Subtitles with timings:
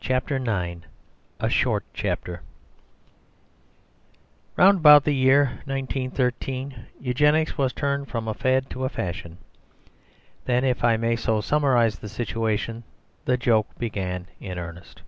[0.00, 0.88] CHAPTER IX
[1.38, 2.42] A SHORT CHAPTER
[4.56, 9.38] Round about the year 1913 Eugenics was turned from a fad to a fashion.
[10.46, 12.82] Then, if I may so summarise the situation,
[13.24, 15.00] the joke began in earnest.